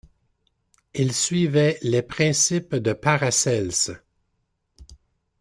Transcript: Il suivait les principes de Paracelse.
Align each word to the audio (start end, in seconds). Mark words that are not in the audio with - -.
Il 0.95 1.13
suivait 1.13 1.77
les 1.83 2.01
principes 2.01 2.73
de 2.75 2.91
Paracelse. 2.91 3.91